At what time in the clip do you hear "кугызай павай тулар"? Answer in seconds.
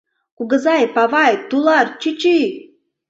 0.37-1.85